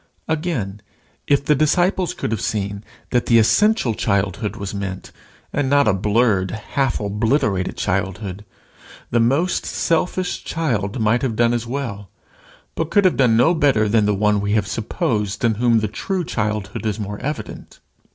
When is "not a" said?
5.69-5.93